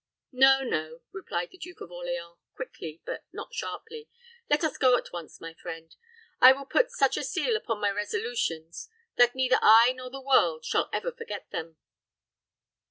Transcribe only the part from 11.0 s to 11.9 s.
forget them."